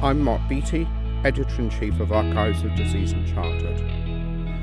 I'm 0.00 0.20
Mark 0.20 0.40
Beattie, 0.48 0.86
Editor 1.24 1.60
in 1.60 1.70
Chief 1.70 1.98
of 1.98 2.12
Archives 2.12 2.62
of 2.62 2.72
Disease 2.76 3.10
in 3.10 3.26
Childhood. 3.26 3.80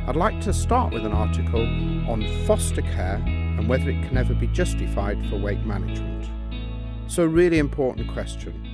I'd 0.07 0.15
like 0.15 0.39
to 0.39 0.53
start 0.53 0.93
with 0.93 1.05
an 1.05 1.11
article 1.11 1.61
on 2.09 2.25
foster 2.45 2.81
care 2.81 3.21
and 3.25 3.67
whether 3.67 3.89
it 3.89 4.01
can 4.07 4.17
ever 4.17 4.33
be 4.33 4.47
justified 4.47 5.17
for 5.29 5.37
weight 5.37 5.65
management. 5.65 6.29
So, 7.11 7.25
really 7.25 7.59
important 7.59 8.13
question. 8.13 8.65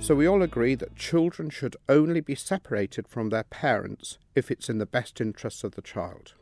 So, 0.00 0.16
we 0.16 0.26
all 0.26 0.42
agree 0.42 0.74
that 0.74 0.96
children 0.96 1.50
should 1.50 1.76
only 1.88 2.20
be 2.20 2.34
separated 2.34 3.06
from 3.06 3.28
their 3.28 3.44
parents 3.44 4.18
if 4.34 4.50
it's 4.50 4.68
in 4.68 4.78
the 4.78 4.86
best 4.86 5.20
interests 5.20 5.62
of 5.62 5.76
the 5.76 5.82
child. 5.82 6.34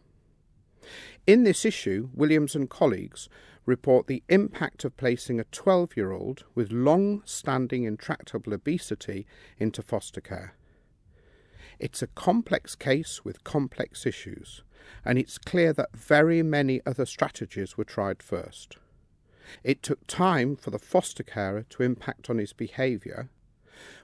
In 1.27 1.45
this 1.45 1.65
issue, 1.65 2.11
Williams 2.15 2.55
and 2.55 2.69
colleagues 2.69 3.29
report 3.67 4.07
the 4.07 4.23
impact 4.29 4.85
of 4.85 4.97
placing 4.97 5.41
a 5.41 5.45
12 5.45 5.97
year 5.97 6.13
old 6.13 6.45
with 6.55 6.73
long 6.73 7.23
standing 7.25 7.85
intractable 7.85 8.53
obesity 8.53 9.27
into 9.59 9.83
foster 9.83 10.21
care. 10.21 10.55
It's 11.79 12.03
a 12.03 12.07
complex 12.09 12.75
case 12.75 13.25
with 13.25 13.45
complex 13.45 14.07
issues, 14.07 14.63
and 15.05 15.19
it's 15.19 15.39
clear 15.39 15.73
that 15.73 15.97
very 15.97 16.43
many 16.43 16.81
other 16.87 17.07
strategies 17.07 17.77
were 17.77 17.85
tried 17.85 18.23
first. 18.23 18.77
It 19.63 19.83
took 19.83 20.07
time 20.07 20.57
for 20.57 20.71
the 20.71 20.79
foster 20.79 21.23
carer 21.23 21.65
to 21.71 21.83
impact 21.83 22.31
on 22.31 22.39
his 22.39 22.53
behaviour, 22.53 23.29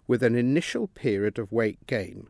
with 0.07 0.23
an 0.23 0.35
initial 0.35 0.89
period 0.89 1.39
of 1.39 1.53
weight 1.53 1.87
gain 1.87 2.27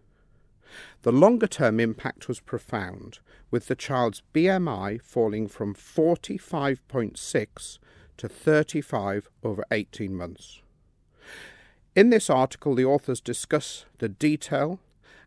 the 1.02 1.12
longer 1.12 1.46
term 1.46 1.80
impact 1.80 2.28
was 2.28 2.40
profound, 2.40 3.18
with 3.50 3.66
the 3.66 3.74
child's 3.74 4.22
BMI 4.34 5.02
falling 5.02 5.48
from 5.48 5.74
45.6 5.74 7.78
to 8.16 8.28
35 8.28 9.28
over 9.42 9.64
18 9.70 10.14
months. 10.14 10.60
In 11.96 12.10
this 12.10 12.30
article, 12.30 12.74
the 12.74 12.84
authors 12.84 13.20
discuss 13.20 13.84
the 13.98 14.08
detail 14.08 14.78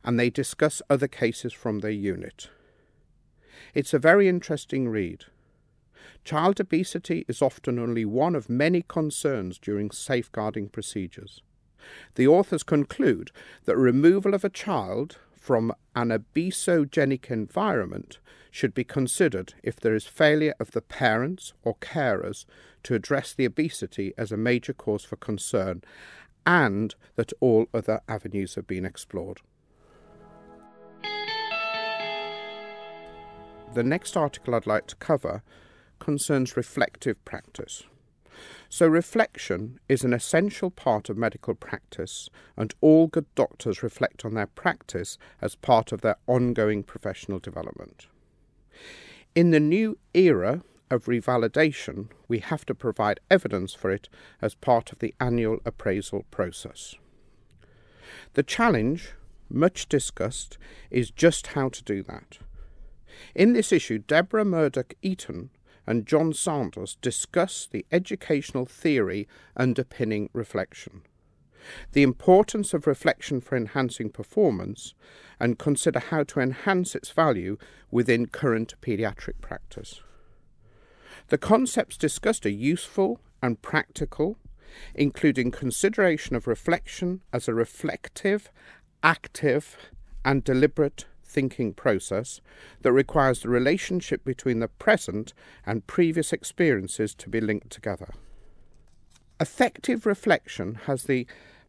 and 0.03 0.19
they 0.19 0.29
discuss 0.29 0.81
other 0.89 1.07
cases 1.07 1.53
from 1.53 1.79
their 1.79 1.91
unit. 1.91 2.49
It's 3.73 3.93
a 3.93 3.99
very 3.99 4.27
interesting 4.27 4.89
read. 4.89 5.25
Child 6.23 6.59
obesity 6.59 7.25
is 7.27 7.41
often 7.41 7.79
only 7.79 8.05
one 8.05 8.35
of 8.35 8.49
many 8.49 8.81
concerns 8.81 9.57
during 9.57 9.91
safeguarding 9.91 10.69
procedures. 10.69 11.41
The 12.15 12.27
authors 12.27 12.63
conclude 12.63 13.31
that 13.65 13.75
removal 13.75 14.33
of 14.33 14.45
a 14.45 14.49
child 14.49 15.17
from 15.43 15.73
an 15.93 16.07
obesogenic 16.07 17.29
environment 17.29 18.17
should 18.49 18.73
be 18.73 18.85
considered 18.85 19.53
if 19.61 19.75
there 19.75 19.93
is 19.93 20.05
failure 20.05 20.53
of 20.57 20.71
the 20.71 20.79
parents 20.79 21.51
or 21.63 21.75
carers 21.75 22.45
to 22.81 22.95
address 22.95 23.33
the 23.33 23.43
obesity 23.43 24.13
as 24.17 24.31
a 24.31 24.37
major 24.37 24.71
cause 24.71 25.03
for 25.03 25.17
concern 25.17 25.83
and 26.45 26.95
that 27.17 27.33
all 27.41 27.67
other 27.73 27.99
avenues 28.07 28.55
have 28.55 28.65
been 28.65 28.85
explored. 28.85 29.41
The 33.73 33.83
next 33.83 34.15
article 34.15 34.55
I'd 34.55 34.65
like 34.65 34.87
to 34.87 34.95
cover 34.95 35.43
concerns 35.99 36.55
reflective 36.55 37.23
practice. 37.25 37.83
So, 38.69 38.87
reflection 38.87 39.79
is 39.87 40.03
an 40.03 40.13
essential 40.13 40.71
part 40.71 41.09
of 41.09 41.17
medical 41.17 41.53
practice, 41.53 42.29
and 42.57 42.73
all 42.81 43.07
good 43.07 43.27
doctors 43.35 43.83
reflect 43.83 44.25
on 44.25 44.33
their 44.33 44.47
practice 44.47 45.17
as 45.41 45.55
part 45.55 45.91
of 45.91 46.01
their 46.01 46.17
ongoing 46.27 46.83
professional 46.83 47.39
development. 47.39 48.07
In 49.35 49.51
the 49.51 49.59
new 49.59 49.97
era 50.13 50.63
of 50.89 51.05
revalidation, 51.05 52.09
we 52.27 52.39
have 52.39 52.65
to 52.65 52.75
provide 52.75 53.19
evidence 53.29 53.73
for 53.73 53.91
it 53.91 54.09
as 54.41 54.55
part 54.55 54.91
of 54.91 54.99
the 54.99 55.13
annual 55.19 55.59
appraisal 55.65 56.25
process. 56.31 56.95
The 58.33 58.43
challenge, 58.43 59.13
much 59.49 59.87
discussed, 59.87 60.57
is 60.91 61.11
just 61.11 61.47
how 61.47 61.69
to 61.69 61.83
do 61.83 62.03
that. 62.03 62.39
In 63.35 63.53
this 63.53 63.71
issue, 63.71 63.99
Deborah 63.99 64.45
Murdoch 64.45 64.93
Eaton 65.01 65.49
and 65.85 66.05
John 66.05 66.33
Sandars 66.33 66.97
discuss 67.01 67.67
the 67.69 67.85
educational 67.91 68.65
theory 68.65 69.27
underpinning 69.57 70.29
reflection, 70.33 71.01
the 71.91 72.03
importance 72.03 72.73
of 72.73 72.87
reflection 72.87 73.41
for 73.41 73.55
enhancing 73.55 74.09
performance, 74.09 74.93
and 75.39 75.59
consider 75.59 75.99
how 75.99 76.23
to 76.23 76.39
enhance 76.39 76.95
its 76.95 77.09
value 77.09 77.57
within 77.91 78.27
current 78.27 78.75
paediatric 78.81 79.41
practice. 79.41 80.01
The 81.27 81.37
concepts 81.37 81.97
discussed 81.97 82.45
are 82.45 82.49
useful 82.49 83.19
and 83.41 83.61
practical, 83.61 84.37
including 84.95 85.51
consideration 85.51 86.35
of 86.35 86.47
reflection 86.47 87.21
as 87.31 87.47
a 87.47 87.53
reflective, 87.53 88.51
active, 89.03 89.77
and 90.25 90.43
deliberate 90.43 91.05
thinking 91.33 91.73
process 91.73 92.39
that 92.81 92.93
requires 92.93 93.41
the 93.41 93.49
relationship 93.49 94.23
between 94.23 94.59
the 94.59 94.67
present 94.67 95.33
and 95.65 95.87
previous 95.87 96.31
experiences 96.31 97.15
to 97.15 97.29
be 97.29 97.41
linked 97.41 97.71
together. 97.71 98.13
Effective 99.39 100.05
reflection 100.05 100.75
has 100.85 101.03
the 101.03 101.25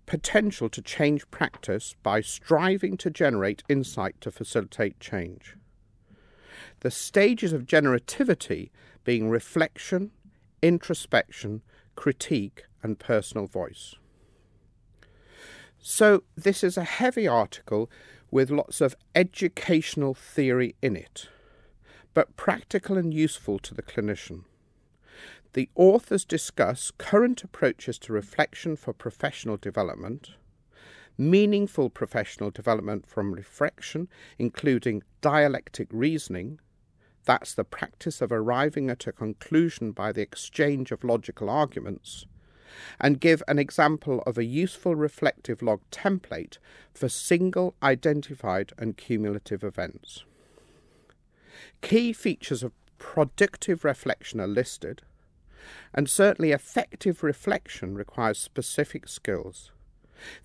potential 0.07 0.69
to 0.69 0.83
change 0.83 1.29
practice 1.31 1.95
by 2.03 2.21
striving 2.21 2.97
to 2.99 3.11
generate 3.11 3.65
insight 3.69 4.21
to 4.21 4.31
facilitate 4.31 5.01
change. 5.01 5.57
The 6.81 6.91
stages 6.91 7.55
of 7.55 7.65
generativity 7.65 8.71
being 9.03 9.31
reflection, 9.31 10.11
introspection, 10.61 11.63
critique, 11.97 12.65
and 12.83 12.99
personal 12.99 13.47
voice. 13.47 13.95
So, 15.79 16.23
this 16.37 16.65
is 16.65 16.77
a 16.77 16.85
heavy 16.85 17.29
article 17.29 17.91
with 18.31 18.51
lots 18.51 18.81
of 18.81 18.97
educational 19.15 20.15
theory 20.15 20.75
in 20.83 20.97
it, 20.97 21.29
but 22.13 22.37
practical 22.37 22.97
and 22.97 23.13
useful 23.13 23.59
to 23.59 23.75
the 23.75 23.83
clinician. 23.83 24.45
The 25.53 25.69
authors 25.75 26.25
discuss 26.25 26.91
current 26.99 27.45
approaches 27.45 27.99
to 28.01 28.13
reflection 28.13 28.77
for 28.77 28.93
professional 28.93 29.57
development, 29.57 30.31
meaningful 31.17 31.91
professional 31.91 32.51
development 32.51 33.07
from 33.07 33.33
reflection, 33.33 34.09
including 34.39 35.03
dialectic 35.21 35.89
reasoning, 35.93 36.59
that's 37.25 37.55
the 37.55 37.65
practice 37.65 38.21
of 38.21 38.31
arriving 38.31 38.91
at 38.91 39.07
a 39.07 39.13
conclusion 39.13 39.93
by 39.93 40.13
the 40.13 40.21
exchange 40.21 40.93
of 40.93 41.05
logical 41.05 41.49
arguments, 41.49 42.27
and 43.01 43.21
give 43.21 43.43
an 43.49 43.59
example 43.59 44.23
of 44.27 44.39
a 44.39 44.45
useful 44.45 44.95
reflective 44.95 45.63
log 45.63 45.81
template 45.91 46.59
for 46.93 47.09
single 47.09 47.75
identified 47.83 48.73
and 48.79 48.97
cumulative 48.97 49.63
events. 49.63 50.25
Key 51.81 52.13
features 52.13 52.63
of 52.63 52.73
productive 52.99 53.85
reflection 53.85 54.41
are 54.41 54.47
listed, 54.47 55.03
and 55.93 56.09
certainly 56.09 56.53
effective 56.53 57.23
reflection 57.23 57.95
requires 57.95 58.39
specific 58.39 59.09
skills. 59.09 59.71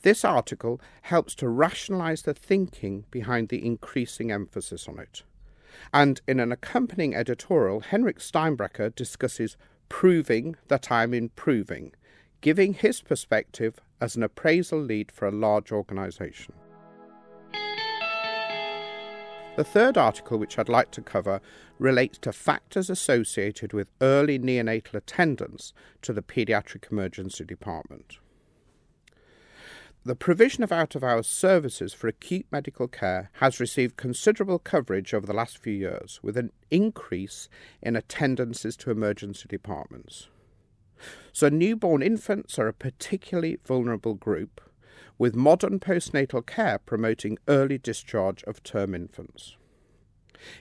This 0.01 0.25
article 0.25 0.81
helps 1.03 1.35
to 1.35 1.47
rationalize 1.47 2.23
the 2.23 2.34
thinking 2.34 3.06
behind 3.11 3.50
the 3.50 3.66
increasing 3.66 4.31
emphasis 4.31 4.88
on 4.88 5.00
it. 5.00 5.23
And 5.94 6.19
in 6.28 6.40
an 6.40 6.51
accompanying 6.51 7.16
editorial, 7.16 7.81
Henrik 7.81 8.19
Steinbrecher 8.19 8.94
discusses 8.96 9.56
proving 9.88 10.56
that 10.67 10.91
I'm 10.91 11.13
improving 11.13 11.94
giving 12.42 12.74
his 12.74 13.02
perspective 13.02 13.80
as 14.00 14.16
an 14.16 14.24
appraisal 14.24 14.80
lead 14.80 15.12
for 15.12 15.28
a 15.28 15.32
large 15.32 15.72
organisation. 15.72 16.54
The 19.56 19.66
third 19.66 19.98
article, 19.98 20.38
which 20.38 20.58
I'd 20.58 20.70
like 20.70 20.92
to 20.92 21.02
cover, 21.02 21.42
relates 21.80 22.18
to 22.20 22.32
factors 22.32 22.90
associated 22.90 23.74
with 23.74 23.90
early 24.00 24.40
neonatal 24.40 24.94
attendance 24.94 25.74
to 26.02 26.14
the 26.14 26.22
paediatric 26.22 26.90
emergency 26.90 27.44
department. 27.44 28.20
The 30.06 30.16
provision 30.16 30.64
of 30.64 30.72
out 30.72 30.96
of 30.96 31.03
hours 31.03 31.28
services 31.28 31.94
for 31.94 32.08
acute 32.08 32.46
medical 32.53 32.88
care 32.88 33.32
has 33.34 33.59
received 33.59 33.97
considerable 33.97 34.59
coverage 34.59 35.14
over 35.14 35.28
the 35.28 35.34
last 35.34 35.58
few 35.58 35.74
years, 35.74 36.22
with 36.24 36.38
an 36.38 36.53
increase 36.72 37.50
in 37.82 37.97
attendances 37.97 38.78
to 38.78 38.92
emergency 38.92 39.46
departments. 39.50 40.30
So, 41.31 41.49
newborn 41.49 42.01
infants 42.01 42.57
are 42.59 42.67
a 42.67 42.73
particularly 42.73 43.57
vulnerable 43.66 44.16
group, 44.16 44.61
with 45.17 45.35
modern 45.35 45.79
postnatal 45.79 46.46
care 46.46 46.79
promoting 46.79 47.37
early 47.47 47.78
discharge 47.78 48.43
of 48.43 48.63
term 48.63 48.96
infants. 48.96 49.55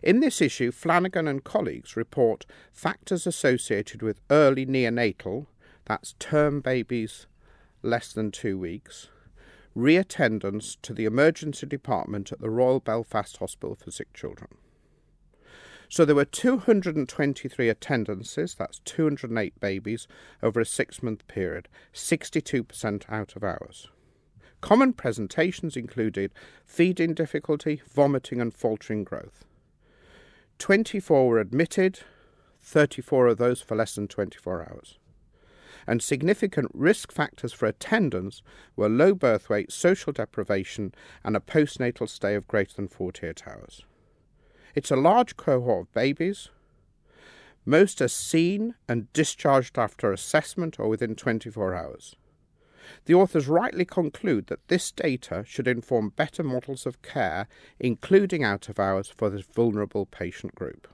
In 0.02 0.20
this 0.20 0.40
issue, 0.40 0.72
Flanagan 0.72 1.28
and 1.28 1.44
colleagues 1.44 1.96
report 1.96 2.44
factors 2.72 3.26
associated 3.26 4.02
with 4.02 4.20
early 4.30 4.66
neonatal, 4.66 5.46
that's 5.84 6.14
term 6.18 6.60
babies 6.60 7.26
less 7.82 8.12
than 8.12 8.30
two 8.30 8.58
weeks, 8.58 9.08
reattendance 9.76 10.76
to 10.82 10.92
the 10.92 11.04
emergency 11.04 11.66
department 11.66 12.32
at 12.32 12.40
the 12.40 12.50
Royal 12.50 12.80
Belfast 12.80 13.36
Hospital 13.36 13.76
for 13.76 13.90
Sick 13.90 14.12
Children. 14.12 14.48
So 15.90 16.04
there 16.04 16.14
were 16.14 16.26
223 16.26 17.68
attendances, 17.68 18.54
that's 18.54 18.80
208 18.80 19.58
babies, 19.58 20.06
over 20.42 20.60
a 20.60 20.66
six 20.66 21.02
month 21.02 21.26
period, 21.28 21.68
62% 21.94 23.04
out 23.08 23.36
of 23.36 23.42
hours. 23.42 23.88
Common 24.60 24.92
presentations 24.92 25.76
included 25.76 26.32
feeding 26.66 27.14
difficulty, 27.14 27.80
vomiting, 27.90 28.40
and 28.40 28.52
faltering 28.52 29.04
growth. 29.04 29.44
24 30.58 31.28
were 31.28 31.38
admitted, 31.38 32.00
34 32.60 33.28
of 33.28 33.38
those 33.38 33.62
for 33.62 33.76
less 33.76 33.94
than 33.94 34.08
24 34.08 34.62
hours. 34.62 34.98
And 35.86 36.02
significant 36.02 36.70
risk 36.74 37.12
factors 37.12 37.52
for 37.54 37.66
attendance 37.66 38.42
were 38.76 38.90
low 38.90 39.14
birth 39.14 39.48
weight, 39.48 39.72
social 39.72 40.12
deprivation, 40.12 40.92
and 41.24 41.34
a 41.34 41.40
postnatal 41.40 42.08
stay 42.08 42.34
of 42.34 42.48
greater 42.48 42.74
than 42.74 42.88
48 42.88 43.44
hours. 43.46 43.84
It's 44.78 44.92
a 44.92 44.96
large 44.96 45.36
cohort 45.36 45.88
of 45.88 45.92
babies. 45.92 46.50
Most 47.66 48.00
are 48.00 48.06
seen 48.06 48.76
and 48.88 49.12
discharged 49.12 49.76
after 49.76 50.12
assessment 50.12 50.78
or 50.78 50.86
within 50.86 51.16
24 51.16 51.74
hours. 51.74 52.14
The 53.06 53.14
authors 53.14 53.48
rightly 53.48 53.84
conclude 53.84 54.46
that 54.46 54.68
this 54.68 54.92
data 54.92 55.42
should 55.44 55.66
inform 55.66 56.10
better 56.10 56.44
models 56.44 56.86
of 56.86 57.02
care, 57.02 57.48
including 57.80 58.44
out 58.44 58.68
of 58.68 58.78
hours, 58.78 59.08
for 59.08 59.28
this 59.28 59.44
vulnerable 59.44 60.06
patient 60.06 60.54
group. 60.54 60.86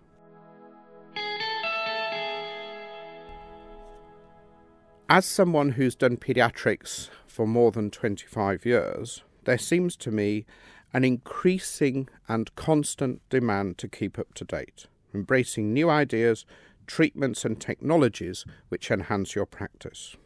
As 5.10 5.26
someone 5.26 5.72
who's 5.72 5.94
done 5.94 6.16
paediatrics 6.16 7.10
for 7.26 7.46
more 7.46 7.70
than 7.70 7.90
25 7.90 8.64
years, 8.64 9.22
there 9.44 9.58
seems 9.58 9.94
to 9.96 10.10
me 10.10 10.46
an 10.94 11.04
increasing 11.04 12.08
and 12.28 12.54
constant 12.54 13.20
demand 13.28 13.76
to 13.78 13.88
keep 13.88 14.18
up 14.18 14.32
to 14.34 14.44
date, 14.44 14.86
embracing 15.12 15.72
new 15.74 15.90
ideas, 15.90 16.46
treatments, 16.86 17.44
and 17.44 17.60
technologies 17.60 18.44
which 18.68 18.90
enhance 18.90 19.34
your 19.34 19.44
practice. 19.44 20.16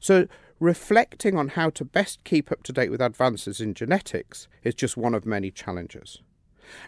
So, 0.00 0.26
reflecting 0.58 1.36
on 1.36 1.48
how 1.48 1.70
to 1.70 1.84
best 1.84 2.24
keep 2.24 2.50
up 2.50 2.64
to 2.64 2.72
date 2.72 2.90
with 2.90 3.00
advances 3.00 3.60
in 3.60 3.72
genetics 3.72 4.48
is 4.64 4.74
just 4.74 4.96
one 4.96 5.14
of 5.14 5.24
many 5.24 5.50
challenges. 5.52 6.20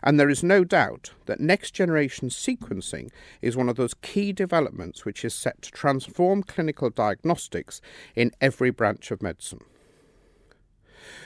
And 0.03 0.19
there 0.19 0.31
is 0.31 0.43
no 0.43 0.65
doubt 0.65 1.13
that 1.27 1.41
next 1.41 1.73
generation 1.73 2.29
sequencing 2.29 3.11
is 3.41 3.57
one 3.57 3.69
of 3.69 3.77
those 3.77 3.95
key 3.95 4.33
developments 4.33 5.05
which 5.05 5.25
is 5.25 5.35
set 5.35 5.63
to 5.63 5.71
transform 5.71 6.43
clinical 6.43 6.91
diagnostics 6.91 7.81
in 8.15 8.33
every 8.41 8.71
branch 8.71 9.11
of 9.11 9.23
medicine. 9.23 9.61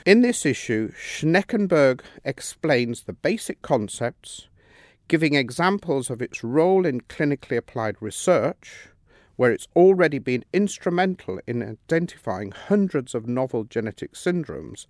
In 0.05 0.21
this 0.21 0.45
issue, 0.45 0.91
Schneckenberg 0.93 2.01
explains 2.23 3.03
the 3.03 3.13
basic 3.13 3.61
concepts, 3.61 4.47
giving 5.07 5.35
examples 5.35 6.09
of 6.09 6.21
its 6.21 6.43
role 6.43 6.85
in 6.85 7.01
clinically 7.01 7.57
applied 7.57 7.95
research, 8.01 8.89
where 9.35 9.51
it's 9.51 9.67
already 9.75 10.19
been 10.19 10.43
instrumental 10.51 11.39
in 11.45 11.61
identifying 11.61 12.51
hundreds 12.51 13.13
of 13.13 13.27
novel 13.27 13.63
genetic 13.63 14.13
syndromes, 14.13 14.87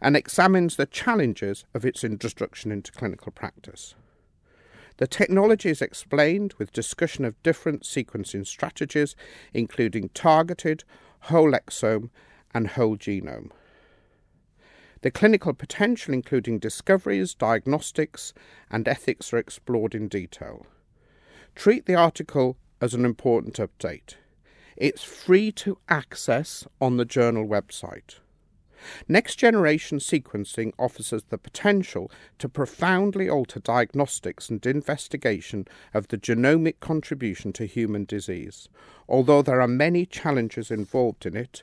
and 0.00 0.16
examines 0.16 0.76
the 0.76 0.86
challenges 0.86 1.64
of 1.74 1.84
its 1.84 2.04
introduction 2.04 2.70
into 2.70 2.92
clinical 2.92 3.32
practice. 3.32 3.94
The 4.98 5.06
technology 5.06 5.70
is 5.70 5.82
explained 5.82 6.54
with 6.58 6.72
discussion 6.72 7.24
of 7.24 7.42
different 7.42 7.82
sequencing 7.82 8.46
strategies, 8.46 9.14
including 9.52 10.10
targeted, 10.10 10.84
whole 11.20 11.52
exome, 11.52 12.10
and 12.54 12.68
whole 12.68 12.96
genome. 12.96 13.50
The 15.06 15.12
clinical 15.12 15.54
potential, 15.54 16.12
including 16.12 16.58
discoveries, 16.58 17.32
diagnostics, 17.32 18.34
and 18.68 18.88
ethics, 18.88 19.32
are 19.32 19.38
explored 19.38 19.94
in 19.94 20.08
detail. 20.08 20.66
Treat 21.54 21.86
the 21.86 21.94
article 21.94 22.56
as 22.80 22.92
an 22.92 23.04
important 23.04 23.54
update. 23.54 24.16
It's 24.76 25.04
free 25.04 25.52
to 25.52 25.78
access 25.88 26.66
on 26.80 26.96
the 26.96 27.04
journal 27.04 27.46
website. 27.46 28.16
Next 29.06 29.36
generation 29.36 29.98
sequencing 30.00 30.72
offers 30.76 31.12
us 31.12 31.22
the 31.22 31.38
potential 31.38 32.10
to 32.40 32.48
profoundly 32.48 33.30
alter 33.30 33.60
diagnostics 33.60 34.50
and 34.50 34.66
investigation 34.66 35.68
of 35.94 36.08
the 36.08 36.18
genomic 36.18 36.80
contribution 36.80 37.52
to 37.52 37.66
human 37.66 38.06
disease. 38.06 38.68
Although 39.08 39.42
there 39.42 39.60
are 39.60 39.68
many 39.68 40.04
challenges 40.04 40.72
involved 40.72 41.26
in 41.26 41.36
it, 41.36 41.62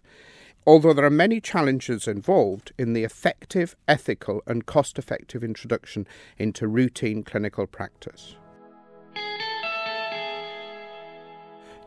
although 0.65 0.93
there 0.93 1.05
are 1.05 1.09
many 1.09 1.41
challenges 1.41 2.07
involved 2.07 2.71
in 2.77 2.93
the 2.93 3.03
effective, 3.03 3.75
ethical, 3.87 4.41
and 4.47 4.65
cost 4.65 4.97
effective 4.97 5.43
introduction 5.43 6.07
into 6.37 6.67
routine 6.67 7.23
clinical 7.23 7.67
practice. 7.67 8.35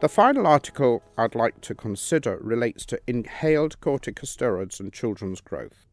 The 0.01 0.09
final 0.11 0.47
article 0.47 1.03
I'd 1.17 1.35
like 1.35 1.63
to 1.63 1.75
consider 1.75 2.39
relates 2.43 2.85
to 2.87 3.01
inhaled 3.07 3.81
corticosteroids 3.81 4.79
and 4.79 4.93
children's 4.93 5.41
growth. 5.41 5.87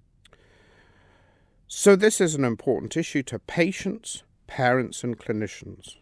So, 1.67 1.95
this 1.95 2.19
is 2.19 2.35
an 2.35 2.43
important 2.43 2.97
issue 2.97 3.23
to 3.23 3.39
patients, 3.39 4.23
parents, 4.45 5.05
and 5.05 5.17
clinicians. 5.17 5.95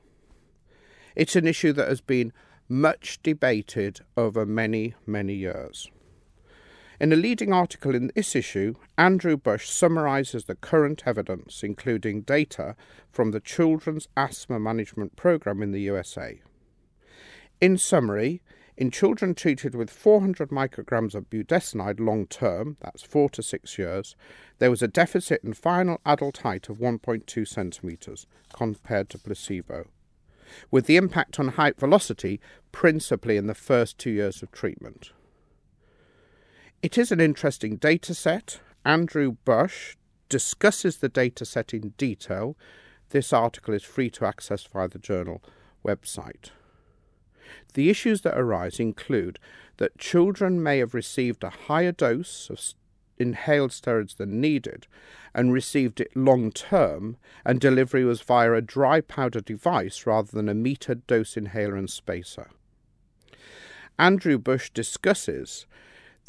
It's 1.15 1.35
an 1.35 1.45
issue 1.45 1.73
that 1.73 1.87
has 1.87 2.01
been 2.01 2.33
much 2.67 3.21
debated 3.21 3.99
over 4.17 4.45
many, 4.45 4.95
many 5.05 5.35
years. 5.35 5.87
In 7.01 7.11
a 7.11 7.15
leading 7.15 7.51
article 7.51 7.95
in 7.95 8.11
this 8.13 8.35
issue, 8.35 8.75
Andrew 8.95 9.35
Bush 9.35 9.67
summarises 9.67 10.45
the 10.45 10.53
current 10.53 11.01
evidence, 11.07 11.63
including 11.63 12.21
data 12.21 12.75
from 13.11 13.31
the 13.31 13.39
Children's 13.39 14.07
Asthma 14.15 14.59
Management 14.59 15.15
Programme 15.15 15.63
in 15.63 15.71
the 15.71 15.81
USA. 15.81 16.43
In 17.59 17.79
summary, 17.79 18.43
in 18.77 18.91
children 18.91 19.33
treated 19.33 19.73
with 19.73 19.89
400 19.89 20.49
micrograms 20.49 21.15
of 21.15 21.27
budesonide 21.31 21.99
long 21.99 22.27
term, 22.27 22.77
that's 22.81 23.01
four 23.01 23.31
to 23.31 23.41
six 23.41 23.79
years, 23.79 24.15
there 24.59 24.69
was 24.69 24.83
a 24.83 24.87
deficit 24.87 25.43
in 25.43 25.53
final 25.53 25.99
adult 26.05 26.37
height 26.37 26.69
of 26.69 26.77
1.2 26.77 27.47
centimetres 27.47 28.27
compared 28.53 29.09
to 29.09 29.17
placebo, 29.17 29.87
with 30.69 30.85
the 30.85 30.97
impact 30.97 31.39
on 31.39 31.47
height 31.47 31.79
velocity 31.79 32.39
principally 32.71 33.37
in 33.37 33.47
the 33.47 33.55
first 33.55 33.97
two 33.97 34.11
years 34.11 34.43
of 34.43 34.51
treatment. 34.51 35.13
It 36.81 36.97
is 36.97 37.11
an 37.11 37.21
interesting 37.21 37.75
data 37.75 38.15
set. 38.15 38.59
Andrew 38.83 39.33
Bush 39.45 39.97
discusses 40.29 40.97
the 40.97 41.09
data 41.09 41.45
set 41.45 41.75
in 41.75 41.89
detail. 41.95 42.57
This 43.09 43.31
article 43.31 43.75
is 43.75 43.83
free 43.83 44.09
to 44.11 44.25
access 44.25 44.63
via 44.63 44.87
the 44.87 44.97
journal 44.97 45.43
website. 45.85 46.49
The 47.75 47.91
issues 47.91 48.21
that 48.21 48.37
arise 48.37 48.79
include 48.79 49.37
that 49.77 49.99
children 49.99 50.63
may 50.63 50.79
have 50.79 50.95
received 50.95 51.43
a 51.43 51.51
higher 51.51 51.91
dose 51.91 52.49
of 52.49 52.59
inhaled 53.19 53.69
steroids 53.69 54.17
than 54.17 54.41
needed 54.41 54.87
and 55.35 55.53
received 55.53 56.01
it 56.01 56.15
long 56.17 56.51
term, 56.51 57.15
and 57.45 57.61
delivery 57.61 58.03
was 58.03 58.21
via 58.21 58.53
a 58.53 58.61
dry 58.61 59.01
powder 59.01 59.41
device 59.41 60.07
rather 60.07 60.31
than 60.31 60.49
a 60.49 60.55
metered 60.55 61.01
dose 61.05 61.37
inhaler 61.37 61.75
and 61.75 61.91
spacer. 61.91 62.49
Andrew 63.99 64.39
Bush 64.39 64.71
discusses 64.71 65.67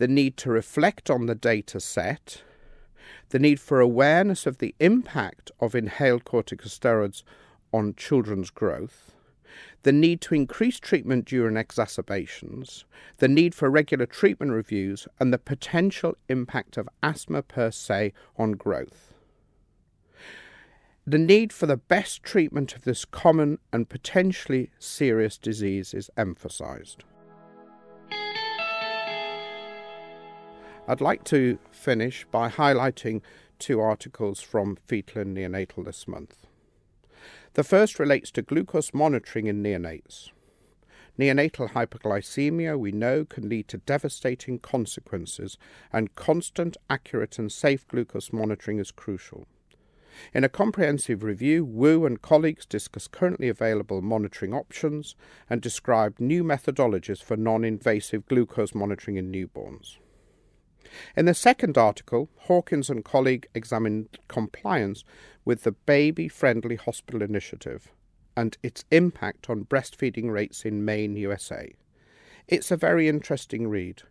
the 0.03 0.09
need 0.09 0.37
to 0.37 0.51
reflect 0.51 1.09
on 1.11 1.27
the 1.27 1.35
data 1.37 1.79
set, 1.79 2.43
the 3.29 3.39
need 3.39 3.61
for 3.61 3.79
awareness 3.79 4.47
of 4.47 4.59
the 4.59 4.75
impact 4.81 5.53
of 5.61 5.77
inhaled 5.77 6.25
corticosteroids 6.25 7.23
on 7.73 7.95
children's 7.95 8.51
growth, 8.51 9.13
the 9.85 9.93
need 9.93 10.21
to 10.21 10.35
increase 10.35 10.81
treatment 10.81 11.25
during 11.25 11.57
exacerbations, 11.57 12.85
the 13.19 13.29
need 13.29 13.55
for 13.55 13.71
regular 13.71 14.05
treatment 14.05 14.51
reviews, 14.51 15.07
and 15.21 15.33
the 15.33 15.39
potential 15.39 16.17
impact 16.29 16.77
of 16.77 16.89
asthma 17.01 17.41
per 17.41 17.71
se 17.71 18.13
on 18.37 18.51
growth. 18.55 19.15
The 21.07 21.19
need 21.19 21.53
for 21.53 21.67
the 21.67 21.77
best 21.77 22.25
treatment 22.25 22.75
of 22.75 22.83
this 22.83 23.05
common 23.05 23.61
and 23.73 23.89
potentially 23.89 24.73
serious 24.81 25.39
disease 25.39 25.95
is 25.95 26.11
emphasised. 26.17 27.05
I'd 30.89 31.01
like 31.01 31.23
to 31.25 31.59
finish 31.71 32.27
by 32.33 32.49
highlighting 32.49 33.23
two 33.61 33.79
articles 33.79 34.41
from 34.41 34.77
Fetal 34.85 35.23
Neonatal 35.23 35.85
this 35.85 36.09
month. 36.09 36.49
The 37.55 37.63
first 37.63 38.01
relates 38.01 38.33
to 38.33 38.43
glucose 38.43 38.93
monitoring 38.93 39.47
in 39.47 39.63
neonates. 39.63 40.31
Neonatal 41.17 41.71
hypoglycemia, 41.71 42.77
we 42.77 42.91
know, 42.91 43.25
can 43.25 43.49
lead 43.49 43.69
to 43.69 43.79
devastating 43.79 44.59
consequences, 44.59 45.57
and 45.93 46.17
constant, 46.17 46.77
accurate, 46.91 47.39
and 47.39 47.53
safe 47.53 47.87
glucose 47.87 48.33
monitoring 48.33 48.81
is 48.81 48.91
crucial. 48.91 49.47
In 50.35 50.43
a 50.43 50.49
comprehensive 50.49 51.23
review, 51.23 51.65
Wu 51.65 52.05
and 52.05 52.21
colleagues 52.21 52.67
discuss 52.67 53.07
currently 53.07 53.49
available 53.49 54.03
monitoring 54.03 54.53
options 54.53 55.15
and 55.49 55.61
describe 55.61 56.19
new 56.19 56.43
methodologies 56.43 57.23
for 57.23 57.37
non 57.37 57.65
invasive 57.65 58.27
glucose 58.27 58.75
monitoring 58.75 59.17
in 59.17 59.31
newborns. 59.31 59.99
In 61.17 61.27
the 61.27 61.35
second 61.35 61.79
article, 61.79 62.29
Hawkins 62.41 62.91
and 62.91 63.05
colleague 63.05 63.49
examined 63.55 64.19
compliance 64.29 65.05
with 65.45 65.63
the 65.63 65.73
Baby 65.73 66.29
Friendly 66.29 66.77
Hospital 66.77 67.23
Initiative 67.23 67.91
and 68.37 68.57
its 68.63 68.85
impact 68.91 69.51
on 69.51 69.65
breastfeeding 69.65 70.31
rates 70.31 70.65
in 70.65 70.85
Maine, 70.85 71.17
USA. 71.17 71.73
It's 72.49 72.71
a 72.71 72.77
very 72.77 73.09
interesting 73.09 73.69
read. 73.69 74.03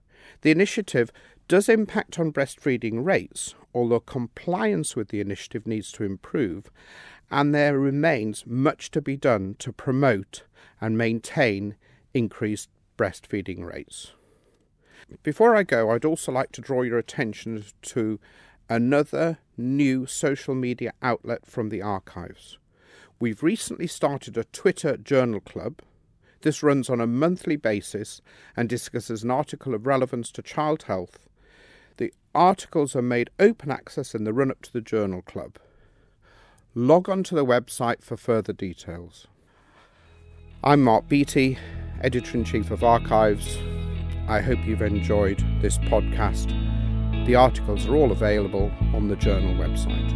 The 0.42 0.52
initiative 0.52 1.12
does 1.48 1.68
impact 1.68 2.20
on 2.20 2.32
breastfeeding 2.32 3.04
rates, 3.04 3.56
although 3.74 4.00
compliance 4.00 4.96
with 4.96 5.10
the 5.10 5.20
initiative 5.20 5.66
needs 5.66 5.92
to 5.94 6.04
improve, 6.04 6.72
and 7.30 7.54
there 7.54 7.78
remains 7.78 8.46
much 8.46 8.92
to 8.92 9.02
be 9.02 9.18
done 9.18 9.56
to 9.60 9.74
promote 9.74 10.44
and 10.80 10.98
maintain 10.98 11.76
increased 12.14 12.70
breastfeeding 12.98 13.66
rates. 13.66 14.14
Before 15.24 15.56
I 15.56 15.64
go, 15.64 15.92
I'd 15.92 16.06
also 16.06 16.32
like 16.32 16.52
to 16.54 16.62
draw 16.62 16.82
your 16.82 16.98
attention 16.98 17.64
to 17.84 18.20
another 18.70 19.40
new 19.58 20.06
social 20.06 20.56
media 20.56 20.94
outlet 21.02 21.46
from 21.46 21.70
the 21.70 21.82
archives. 21.82 22.58
We've 23.20 23.44
recently 23.44 23.88
started 23.88 24.38
a 24.38 24.46
Twitter 24.46 24.98
journal 24.98 25.42
club. 25.42 25.82
This 26.42 26.64
runs 26.64 26.90
on 26.90 27.00
a 27.00 27.06
monthly 27.06 27.56
basis 27.56 28.22
and 28.58 28.68
discusses 28.68 29.24
an 29.24 29.30
article 29.30 29.76
of 29.76 29.86
relevance 29.86 30.32
to 30.32 30.42
child 30.42 30.84
health. 30.84 31.28
The 31.98 32.14
articles 32.34 32.96
are 32.96 33.02
made 33.04 33.30
open 33.40 33.70
access 33.70 34.16
in 34.16 34.24
the 34.24 34.34
run 34.34 34.50
up 34.50 34.62
to 34.64 34.74
the 34.74 34.82
journal 34.82 35.22
club. 35.22 35.60
Log 36.74 37.10
on 37.10 37.22
to 37.24 37.36
the 37.36 37.46
website 37.46 38.02
for 38.02 38.18
further 38.18 38.54
details. 38.54 39.28
I'm 40.64 40.82
Mark 40.82 41.08
Beattie, 41.08 41.60
Editor 42.02 42.38
in 42.38 42.44
Chief 42.44 42.72
of 42.72 42.84
Archives. 42.84 43.60
I 44.32 44.40
hope 44.40 44.66
you've 44.66 44.82
enjoyed 44.82 45.44
this 45.62 45.78
podcast. 45.78 46.48
The 47.26 47.36
articles 47.36 47.86
are 47.86 47.98
all 47.98 48.14
available 48.14 48.72
on 48.96 49.10
the 49.10 49.18
journal 49.18 49.54
website. 49.56 50.10